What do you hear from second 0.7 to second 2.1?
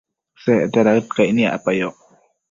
daëd caic niacpayoc